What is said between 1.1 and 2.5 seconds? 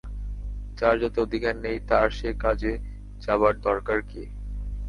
অধিকার নেই তার সে